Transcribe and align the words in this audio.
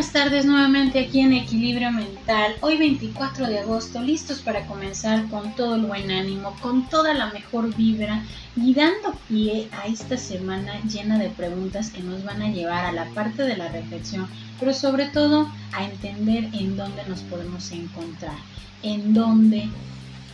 buenas 0.00 0.14
tardes 0.14 0.46
nuevamente 0.46 0.98
aquí 0.98 1.20
en 1.20 1.34
Equilibrio 1.34 1.92
Mental. 1.92 2.54
Hoy 2.62 2.78
24 2.78 3.48
de 3.48 3.58
agosto, 3.58 4.00
listos 4.00 4.38
para 4.38 4.66
comenzar 4.66 5.28
con 5.28 5.54
todo 5.54 5.74
el 5.74 5.82
buen 5.82 6.10
ánimo, 6.10 6.56
con 6.62 6.88
toda 6.88 7.12
la 7.12 7.26
mejor 7.26 7.76
vibra 7.76 8.24
y 8.56 8.72
dando 8.72 9.12
pie 9.28 9.68
a 9.72 9.88
esta 9.88 10.16
semana 10.16 10.80
llena 10.88 11.18
de 11.18 11.28
preguntas 11.28 11.90
que 11.90 12.02
nos 12.02 12.24
van 12.24 12.40
a 12.40 12.48
llevar 12.48 12.86
a 12.86 12.92
la 12.92 13.10
parte 13.10 13.42
de 13.42 13.58
la 13.58 13.68
reflexión, 13.68 14.26
pero 14.58 14.72
sobre 14.72 15.04
todo 15.04 15.52
a 15.72 15.84
entender 15.84 16.48
en 16.54 16.78
dónde 16.78 17.04
nos 17.06 17.20
podemos 17.20 17.70
encontrar, 17.70 18.38
en 18.82 19.12
dónde 19.12 19.68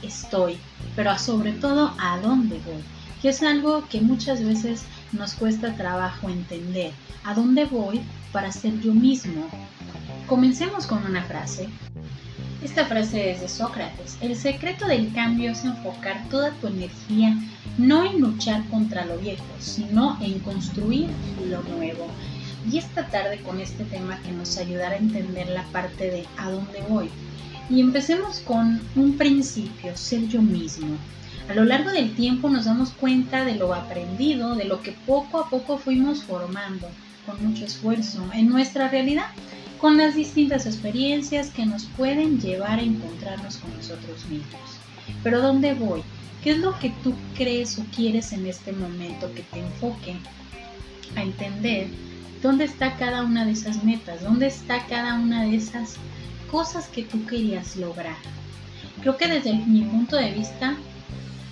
estoy, 0.00 0.58
pero 0.94 1.18
sobre 1.18 1.50
todo 1.50 1.92
a 1.98 2.20
dónde 2.20 2.60
voy, 2.64 2.84
que 3.20 3.30
es 3.30 3.42
algo 3.42 3.84
que 3.88 4.00
muchas 4.00 4.44
veces 4.44 4.84
nos 5.10 5.34
cuesta 5.34 5.74
trabajo 5.74 6.28
entender. 6.28 6.92
¿A 7.24 7.34
dónde 7.34 7.64
voy 7.64 8.00
para 8.36 8.52
ser 8.52 8.78
yo 8.82 8.92
mismo? 8.92 9.48
Comencemos 10.26 10.86
con 10.86 11.02
una 11.06 11.24
frase. 11.24 11.70
Esta 12.62 12.84
frase 12.84 13.30
es 13.30 13.40
de 13.40 13.48
Sócrates. 13.48 14.18
El 14.20 14.36
secreto 14.36 14.86
del 14.86 15.10
cambio 15.14 15.52
es 15.52 15.64
enfocar 15.64 16.22
toda 16.28 16.50
tu 16.60 16.66
energía 16.66 17.34
no 17.78 18.04
en 18.04 18.20
luchar 18.20 18.62
contra 18.68 19.06
lo 19.06 19.16
viejo, 19.16 19.46
sino 19.58 20.18
en 20.20 20.38
construir 20.40 21.08
lo 21.48 21.62
nuevo. 21.62 22.08
Y 22.70 22.76
esta 22.76 23.06
tarde 23.06 23.40
con 23.40 23.58
este 23.58 23.84
tema 23.84 24.20
que 24.20 24.32
nos 24.32 24.58
ayudará 24.58 24.96
a 24.96 24.98
entender 24.98 25.48
la 25.48 25.62
parte 25.72 26.10
de 26.10 26.26
a 26.36 26.50
dónde 26.50 26.84
voy. 26.90 27.08
Y 27.70 27.80
empecemos 27.80 28.40
con 28.40 28.82
un 28.96 29.16
principio, 29.16 29.96
ser 29.96 30.28
yo 30.28 30.42
mismo. 30.42 30.98
A 31.48 31.54
lo 31.54 31.64
largo 31.64 31.90
del 31.90 32.14
tiempo 32.14 32.50
nos 32.50 32.66
damos 32.66 32.90
cuenta 32.90 33.46
de 33.46 33.54
lo 33.54 33.72
aprendido, 33.72 34.56
de 34.56 34.66
lo 34.66 34.82
que 34.82 34.92
poco 34.92 35.38
a 35.38 35.48
poco 35.48 35.78
fuimos 35.78 36.22
formando 36.22 36.86
con 37.26 37.44
mucho 37.44 37.64
esfuerzo 37.64 38.24
en 38.32 38.48
nuestra 38.48 38.88
realidad, 38.88 39.26
con 39.78 39.98
las 39.98 40.14
distintas 40.14 40.64
experiencias 40.64 41.50
que 41.50 41.66
nos 41.66 41.84
pueden 41.84 42.40
llevar 42.40 42.78
a 42.78 42.82
encontrarnos 42.82 43.58
con 43.58 43.76
nosotros 43.76 44.24
mismos. 44.30 44.78
Pero 45.22 45.42
¿dónde 45.42 45.74
voy? 45.74 46.02
¿Qué 46.42 46.52
es 46.52 46.58
lo 46.58 46.78
que 46.78 46.90
tú 47.02 47.12
crees 47.34 47.78
o 47.78 47.84
quieres 47.94 48.32
en 48.32 48.46
este 48.46 48.72
momento 48.72 49.32
que 49.34 49.42
te 49.42 49.60
enfoque 49.60 50.16
a 51.16 51.22
entender 51.22 51.88
dónde 52.42 52.64
está 52.64 52.96
cada 52.96 53.22
una 53.22 53.44
de 53.44 53.52
esas 53.52 53.82
metas? 53.82 54.22
¿Dónde 54.22 54.46
está 54.46 54.86
cada 54.86 55.14
una 55.14 55.44
de 55.44 55.56
esas 55.56 55.96
cosas 56.50 56.88
que 56.88 57.02
tú 57.02 57.26
querías 57.26 57.76
lograr? 57.76 58.16
Creo 59.00 59.16
que 59.16 59.28
desde 59.28 59.54
mi 59.54 59.82
punto 59.82 60.16
de 60.16 60.32
vista 60.32 60.76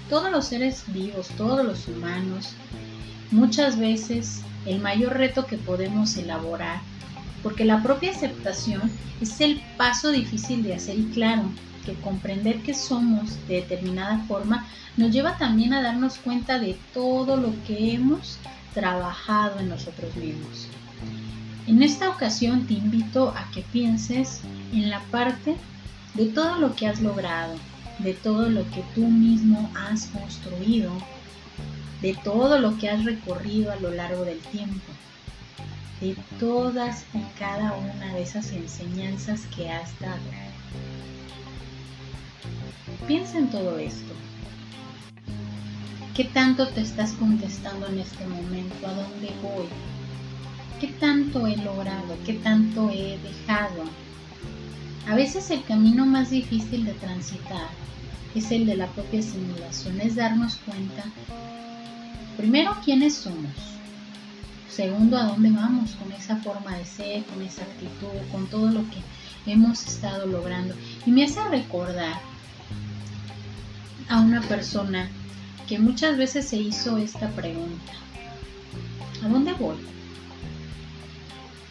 todos 0.08 0.30
los 0.30 0.46
seres 0.46 0.84
vivos, 0.88 1.28
todos 1.36 1.64
los 1.64 1.88
humanos, 1.88 2.54
muchas 3.30 3.78
veces 3.78 4.42
el 4.66 4.80
mayor 4.80 5.14
reto 5.14 5.46
que 5.46 5.58
podemos 5.58 6.16
elaborar, 6.16 6.80
porque 7.42 7.64
la 7.64 7.82
propia 7.82 8.10
aceptación 8.10 8.90
es 9.20 9.40
el 9.40 9.60
paso 9.76 10.10
difícil 10.10 10.62
de 10.62 10.74
hacer 10.74 10.98
y 10.98 11.04
claro, 11.06 11.44
que 11.84 11.94
comprender 11.94 12.60
que 12.62 12.74
somos 12.74 13.36
de 13.46 13.56
determinada 13.56 14.18
forma 14.26 14.66
nos 14.96 15.10
lleva 15.12 15.36
también 15.36 15.74
a 15.74 15.82
darnos 15.82 16.16
cuenta 16.16 16.58
de 16.58 16.76
todo 16.92 17.36
lo 17.36 17.52
que 17.66 17.92
hemos 17.92 18.38
trabajado 18.72 19.60
en 19.60 19.68
nosotros 19.68 20.16
mismos. 20.16 20.68
En 21.66 21.82
esta 21.82 22.10
ocasión 22.10 22.66
te 22.66 22.74
invito 22.74 23.30
a 23.36 23.50
que 23.50 23.62
pienses 23.62 24.40
en 24.72 24.90
la 24.90 25.00
parte 25.10 25.56
de 26.14 26.26
todo 26.26 26.58
lo 26.58 26.74
que 26.74 26.86
has 26.86 27.00
logrado, 27.00 27.54
de 27.98 28.14
todo 28.14 28.48
lo 28.48 28.68
que 28.70 28.82
tú 28.94 29.06
mismo 29.06 29.70
has 29.88 30.06
construido, 30.06 30.90
de 32.04 32.12
todo 32.22 32.58
lo 32.58 32.76
que 32.76 32.90
has 32.90 33.02
recorrido 33.06 33.72
a 33.72 33.76
lo 33.76 33.90
largo 33.90 34.26
del 34.26 34.38
tiempo, 34.38 34.92
de 36.02 36.14
todas 36.38 37.06
y 37.14 37.22
cada 37.38 37.72
una 37.72 38.12
de 38.12 38.22
esas 38.22 38.52
enseñanzas 38.52 39.46
que 39.56 39.70
has 39.70 39.98
dado. 40.00 40.20
Piensa 43.06 43.38
en 43.38 43.48
todo 43.48 43.78
esto. 43.78 44.12
¿Qué 46.14 46.24
tanto 46.24 46.68
te 46.68 46.82
estás 46.82 47.12
contestando 47.12 47.86
en 47.86 48.00
este 48.00 48.26
momento? 48.26 48.86
¿A 48.86 48.92
dónde 48.92 49.32
voy? 49.40 49.66
¿Qué 50.82 50.88
tanto 50.88 51.46
he 51.46 51.56
logrado? 51.56 52.18
¿Qué 52.26 52.34
tanto 52.34 52.90
he 52.90 53.16
dejado? 53.16 53.84
A 55.08 55.14
veces 55.14 55.50
el 55.50 55.64
camino 55.64 56.04
más 56.04 56.28
difícil 56.28 56.84
de 56.84 56.92
transitar 56.92 57.68
es 58.34 58.50
el 58.50 58.66
de 58.66 58.76
la 58.76 58.88
propia 58.88 59.22
simulación, 59.22 60.02
es 60.02 60.16
darnos 60.16 60.56
cuenta, 60.56 61.04
primero, 62.36 62.76
quiénes 62.84 63.14
somos, 63.14 63.52
segundo, 64.68 65.16
a 65.16 65.24
dónde 65.24 65.50
vamos 65.50 65.92
con 65.92 66.12
esa 66.12 66.36
forma 66.36 66.76
de 66.76 66.84
ser, 66.84 67.24
con 67.24 67.42
esa 67.42 67.62
actitud, 67.62 68.08
con 68.32 68.46
todo 68.46 68.70
lo 68.70 68.80
que 68.90 69.50
hemos 69.50 69.86
estado 69.86 70.26
logrando. 70.26 70.74
Y 71.06 71.10
me 71.10 71.24
hace 71.24 71.42
recordar 71.48 72.20
a 74.08 74.20
una 74.20 74.40
persona 74.42 75.08
que 75.66 75.78
muchas 75.78 76.16
veces 76.16 76.46
se 76.46 76.56
hizo 76.56 76.98
esta 76.98 77.30
pregunta, 77.30 77.92
¿a 79.22 79.28
dónde 79.28 79.52
voy? 79.54 79.76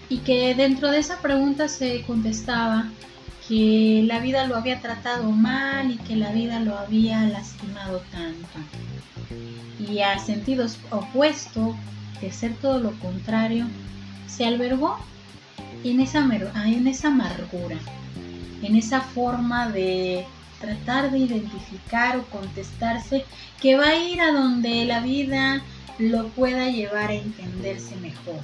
Y 0.10 0.18
que 0.20 0.56
dentro 0.56 0.92
de 0.92 1.00
esa 1.00 1.20
pregunta 1.20 1.68
se 1.68 2.02
contestaba, 2.04 2.90
que 3.48 4.04
la 4.06 4.20
vida 4.20 4.48
lo 4.48 4.56
había 4.56 4.80
tratado 4.80 5.32
mal 5.32 5.92
y 5.92 5.98
que 5.98 6.16
la 6.16 6.32
vida 6.32 6.60
lo 6.60 6.78
había 6.78 7.24
lastimado 7.24 8.02
tanto. 8.12 8.48
Y 9.80 10.00
a 10.00 10.18
sentidos 10.20 10.78
opuestos, 10.92 11.76
de 12.22 12.32
ser 12.32 12.54
todo 12.56 12.80
lo 12.80 12.92
contrario, 13.00 13.66
se 14.28 14.46
albergó 14.46 14.98
en 15.84 16.00
esa, 16.00 16.20
en 16.66 16.88
esa 16.88 17.10
amargura, 17.10 17.78
en 18.62 18.76
esa 18.76 19.02
forma 19.02 19.70
de 19.70 20.26
tratar 20.64 21.12
de 21.12 21.20
identificar 21.20 22.18
o 22.18 22.26
contestarse 22.30 23.26
que 23.62 23.76
va 23.76 23.90
a 23.90 23.96
ir 23.98 24.22
a 24.22 24.32
donde 24.32 24.86
la 24.86 25.02
vida 25.02 25.62
lo 26.00 26.30
pueda 26.30 26.70
llevar 26.70 27.10
a 27.10 27.16
entenderse 27.16 27.98
mejor, 27.98 28.40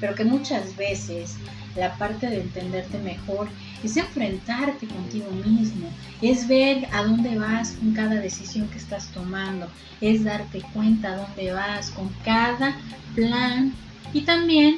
pero 0.00 0.14
que 0.14 0.24
muchas 0.24 0.76
veces 0.76 1.36
la 1.74 1.98
parte 1.98 2.28
de 2.30 2.40
entenderte 2.40 2.98
mejor 2.98 3.48
es 3.82 3.96
enfrentarte 3.96 4.86
contigo 4.86 5.30
mismo, 5.32 5.88
es 6.22 6.46
ver 6.46 6.86
a 6.92 7.02
dónde 7.02 7.36
vas 7.36 7.72
con 7.72 7.92
cada 7.92 8.14
decisión 8.14 8.68
que 8.68 8.78
estás 8.78 9.08
tomando, 9.08 9.68
es 10.00 10.22
darte 10.22 10.62
cuenta 10.72 11.12
a 11.12 11.16
dónde 11.16 11.52
vas 11.52 11.90
con 11.90 12.08
cada 12.24 12.76
plan 13.16 13.74
y 14.12 14.20
también 14.20 14.76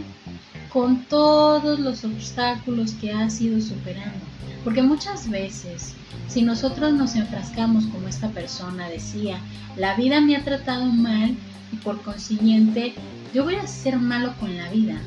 con 0.71 1.05
todos 1.05 1.79
los 1.79 2.03
obstáculos 2.05 2.93
que 2.93 3.13
has 3.13 3.41
ido 3.43 3.61
superando. 3.61 4.25
Porque 4.65 4.83
muchas 4.83 5.31
veces, 5.31 5.95
si 6.29 6.43
nosotros 6.43 6.93
nos 6.93 7.17
enfrascamos 7.17 7.87
como 7.87 8.09
esta 8.09 8.29
persona 8.29 8.89
decía, 8.89 9.41
la 9.77 9.97
vida 9.97 10.21
me 10.21 10.37
ha 10.37 10.45
tratado 10.45 10.85
mal 10.85 11.35
y 11.73 11.77
por 11.77 12.03
consiguiente 12.03 12.95
yo 13.35 13.45
voy 13.45 13.57
a 13.57 13.67
ser 13.67 13.99
malo 13.99 14.35
con 14.39 14.57
la 14.57 14.71
vida, 14.71 15.01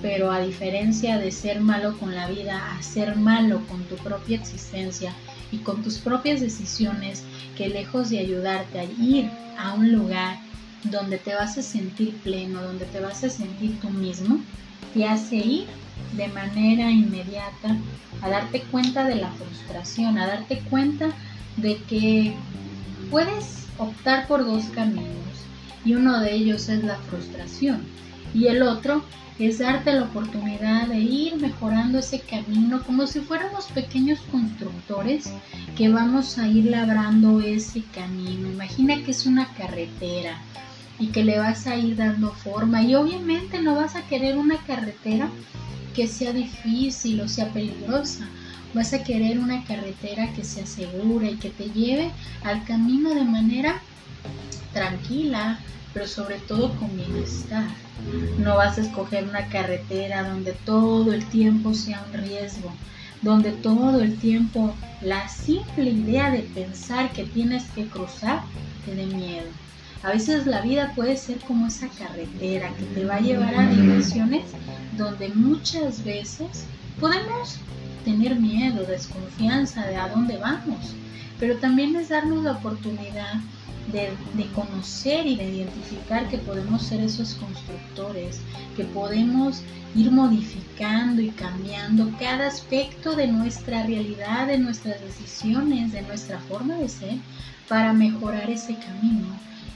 pero 0.00 0.30
a 0.32 0.40
diferencia 0.40 1.18
de 1.18 1.30
ser 1.30 1.60
malo 1.60 1.96
con 1.98 2.14
la 2.14 2.28
vida, 2.28 2.74
a 2.74 2.82
ser 2.82 3.16
malo 3.16 3.64
con 3.68 3.82
tu 3.84 3.96
propia 3.96 4.36
existencia 4.36 5.14
y 5.52 5.58
con 5.58 5.82
tus 5.82 5.98
propias 5.98 6.40
decisiones, 6.40 7.22
que 7.56 7.68
lejos 7.68 8.10
de 8.10 8.18
ayudarte 8.18 8.80
a 8.80 8.84
ir 8.84 9.30
a 9.58 9.74
un 9.74 9.92
lugar 9.92 10.38
donde 10.84 11.18
te 11.18 11.34
vas 11.34 11.56
a 11.58 11.62
sentir 11.62 12.16
pleno, 12.18 12.62
donde 12.62 12.86
te 12.86 13.00
vas 13.00 13.22
a 13.22 13.30
sentir 13.30 13.78
tú 13.80 13.90
mismo, 13.90 14.40
te 14.94 15.06
hace 15.06 15.36
ir 15.36 15.66
de 16.12 16.28
manera 16.28 16.90
inmediata 16.90 17.76
a 18.20 18.28
darte 18.28 18.62
cuenta 18.62 19.04
de 19.04 19.16
la 19.16 19.30
frustración, 19.32 20.18
a 20.18 20.26
darte 20.26 20.58
cuenta 20.70 21.08
de 21.56 21.76
que 21.84 22.34
puedes 23.10 23.66
optar 23.78 24.26
por 24.26 24.44
dos 24.44 24.64
caminos 24.74 25.06
y 25.84 25.94
uno 25.94 26.20
de 26.20 26.32
ellos 26.34 26.68
es 26.68 26.84
la 26.84 26.96
frustración 26.96 27.82
y 28.34 28.46
el 28.46 28.62
otro 28.62 29.04
es 29.38 29.58
darte 29.58 29.92
la 29.92 30.04
oportunidad 30.04 30.86
de 30.86 31.00
ir 31.00 31.36
mejorando 31.36 31.98
ese 31.98 32.20
camino 32.20 32.82
como 32.84 33.06
si 33.06 33.20
fuéramos 33.20 33.66
pequeños 33.66 34.20
constructores 34.30 35.32
que 35.76 35.88
vamos 35.88 36.38
a 36.38 36.46
ir 36.46 36.66
labrando 36.66 37.40
ese 37.40 37.82
camino. 37.94 38.50
Imagina 38.50 39.02
que 39.02 39.10
es 39.10 39.26
una 39.26 39.46
carretera 39.54 40.38
y 40.98 41.08
que 41.08 41.24
le 41.24 41.38
vas 41.38 41.66
a 41.66 41.76
ir 41.76 41.96
dando 41.96 42.32
forma 42.32 42.82
y 42.82 42.94
obviamente 42.94 43.60
no 43.60 43.74
vas 43.74 43.96
a 43.96 44.06
querer 44.06 44.36
una 44.36 44.58
carretera 44.58 45.28
que 45.94 46.06
sea 46.06 46.32
difícil 46.32 47.20
o 47.20 47.28
sea 47.28 47.52
peligrosa. 47.52 48.28
Vas 48.74 48.92
a 48.92 49.02
querer 49.04 49.38
una 49.38 49.64
carretera 49.64 50.32
que 50.32 50.44
sea 50.44 50.66
segura 50.66 51.30
y 51.30 51.36
que 51.36 51.50
te 51.50 51.70
lleve 51.70 52.10
al 52.44 52.64
camino 52.64 53.14
de 53.14 53.24
manera 53.24 53.82
tranquila, 54.72 55.60
pero 55.92 56.06
sobre 56.06 56.38
todo 56.38 56.74
con 56.76 56.96
bienestar. 56.96 57.66
No 58.38 58.56
vas 58.56 58.78
a 58.78 58.80
escoger 58.80 59.28
una 59.28 59.46
carretera 59.48 60.28
donde 60.28 60.52
todo 60.52 61.12
el 61.12 61.24
tiempo 61.26 61.74
sea 61.74 62.04
un 62.06 62.14
riesgo, 62.14 62.72
donde 63.20 63.52
todo 63.52 64.00
el 64.00 64.18
tiempo 64.18 64.74
la 65.02 65.28
simple 65.28 65.90
idea 65.90 66.30
de 66.30 66.40
pensar 66.40 67.12
que 67.12 67.24
tienes 67.24 67.64
que 67.74 67.86
cruzar 67.86 68.42
te 68.84 68.94
dé 68.94 69.06
miedo. 69.06 69.48
A 70.02 70.10
veces 70.10 70.46
la 70.46 70.62
vida 70.62 70.92
puede 70.96 71.16
ser 71.16 71.38
como 71.40 71.66
esa 71.66 71.88
carretera 71.88 72.74
que 72.76 72.86
te 72.86 73.04
va 73.04 73.16
a 73.16 73.20
llevar 73.20 73.54
a 73.54 73.68
dimensiones 73.68 74.42
donde 74.96 75.28
muchas 75.30 76.04
veces 76.04 76.64
podemos 77.00 77.58
tener 78.04 78.36
miedo, 78.36 78.84
desconfianza 78.84 79.86
de 79.86 79.96
a 79.96 80.08
dónde 80.08 80.36
vamos, 80.38 80.94
pero 81.38 81.56
también 81.58 81.96
es 81.96 82.08
darnos 82.08 82.44
la 82.44 82.52
oportunidad 82.52 83.40
de, 83.90 84.46
conocer 84.54 85.26
y 85.26 85.36
de 85.36 85.48
identificar 85.48 86.28
que 86.28 86.38
podemos 86.38 86.82
ser 86.82 87.00
esos 87.00 87.34
constructores, 87.34 88.40
que 88.76 88.84
podemos 88.84 89.62
ir 89.94 90.10
modificando 90.10 91.20
y 91.20 91.30
cambiando 91.30 92.10
cada 92.18 92.46
aspecto 92.46 93.14
de 93.16 93.26
nuestra 93.26 93.84
realidad, 93.84 94.46
de 94.46 94.58
nuestras 94.58 95.00
decisiones, 95.00 95.92
de 95.92 96.02
nuestra 96.02 96.38
forma 96.40 96.76
de 96.76 96.88
ser, 96.88 97.16
para 97.68 97.92
mejorar 97.92 98.50
ese 98.50 98.76
camino 98.76 99.26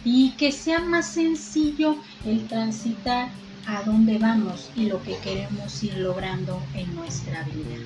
y 0.05 0.31
que 0.33 0.53
sea 0.53 0.81
más 0.81 1.07
sencillo 1.09 1.97
el 2.25 2.47
transitar 2.47 3.29
a 3.67 3.83
dónde 3.83 4.19
vamos 4.19 4.71
y 4.77 4.87
lo 4.87 5.03
que 5.03 5.17
queremos 5.19 5.83
ir 5.83 5.99
logrando 5.99 6.63
en 6.75 6.95
nuestra 6.95 7.43
vida. 7.43 7.77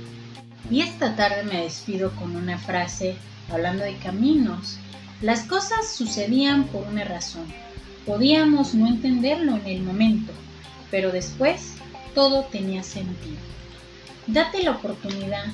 Y 0.71 0.83
esta 0.83 1.17
tarde 1.17 1.43
me 1.45 1.63
despido 1.63 2.11
con 2.17 2.37
una 2.37 2.59
frase 2.59 3.17
hablando 3.51 3.83
de 3.83 3.97
caminos 3.97 4.79
las 5.23 5.43
cosas 5.43 5.87
sucedían 5.95 6.65
por 6.65 6.87
una 6.87 7.05
razón. 7.05 7.45
Podíamos 8.07 8.75
no 8.75 8.87
entenderlo 8.87 9.57
en 9.57 9.67
el 9.67 9.83
momento, 9.83 10.33
pero 10.91 11.13
después 11.13 11.75
todo 12.15 12.45
tenía 12.45 12.83
sentido. 12.83 13.37
Date 14.27 14.63
la 14.63 14.73
oportunidad 14.73 15.45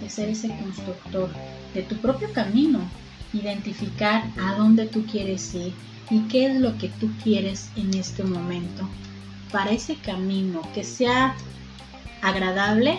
de 0.00 0.08
ser 0.08 0.30
ese 0.30 0.48
constructor 0.48 1.28
de 1.74 1.82
tu 1.82 1.96
propio 1.96 2.32
camino, 2.32 2.80
identificar 3.34 4.24
a 4.40 4.54
dónde 4.54 4.86
tú 4.86 5.04
quieres 5.04 5.54
ir 5.54 5.74
y 6.10 6.20
qué 6.28 6.46
es 6.46 6.56
lo 6.58 6.78
que 6.78 6.88
tú 6.88 7.10
quieres 7.22 7.70
en 7.76 7.92
este 7.94 8.24
momento 8.24 8.88
para 9.52 9.70
ese 9.72 9.96
camino 9.96 10.62
que 10.74 10.84
sea 10.84 11.34
agradable 12.22 12.98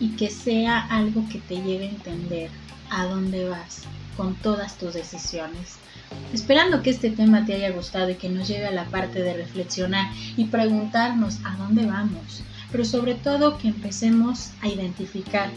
y 0.00 0.10
que 0.10 0.30
sea 0.30 0.80
algo 0.80 1.24
que 1.30 1.38
te 1.38 1.56
lleve 1.56 1.86
a 1.86 1.90
entender 1.90 2.50
a 2.90 3.04
dónde 3.04 3.48
vas 3.48 3.82
con 4.16 4.34
todas 4.36 4.76
tus 4.78 4.94
decisiones. 4.94 5.76
Esperando 6.32 6.82
que 6.82 6.90
este 6.90 7.10
tema 7.10 7.44
te 7.44 7.54
haya 7.54 7.70
gustado 7.70 8.10
y 8.10 8.14
que 8.14 8.28
nos 8.28 8.48
lleve 8.48 8.66
a 8.66 8.72
la 8.72 8.84
parte 8.86 9.22
de 9.22 9.34
reflexionar 9.34 10.12
y 10.36 10.44
preguntarnos 10.44 11.38
a 11.44 11.56
dónde 11.56 11.86
vamos, 11.86 12.42
pero 12.70 12.84
sobre 12.84 13.14
todo 13.14 13.58
que 13.58 13.68
empecemos 13.68 14.50
a 14.62 14.68
identificar 14.68 15.50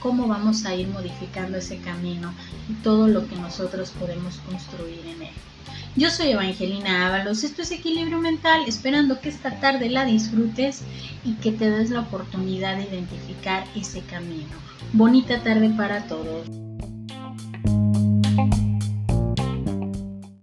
cómo 0.00 0.28
vamos 0.28 0.64
a 0.64 0.74
ir 0.74 0.88
modificando 0.88 1.58
ese 1.58 1.78
camino 1.78 2.32
y 2.70 2.74
todo 2.82 3.08
lo 3.08 3.26
que 3.28 3.36
nosotros 3.36 3.90
podemos 3.98 4.36
construir 4.46 5.06
en 5.06 5.22
él. 5.22 5.34
Yo 5.98 6.10
soy 6.10 6.28
Evangelina 6.28 7.08
Ábalos, 7.08 7.42
esto 7.42 7.62
es 7.62 7.72
Equilibrio 7.72 8.20
Mental, 8.20 8.62
esperando 8.68 9.20
que 9.20 9.30
esta 9.30 9.58
tarde 9.58 9.90
la 9.90 10.04
disfrutes 10.04 10.84
y 11.24 11.34
que 11.34 11.50
te 11.50 11.72
des 11.72 11.90
la 11.90 12.02
oportunidad 12.02 12.76
de 12.76 12.84
identificar 12.84 13.64
ese 13.74 14.02
camino. 14.02 14.54
Bonita 14.92 15.42
tarde 15.42 15.70
para 15.70 16.06
todos. 16.06 16.67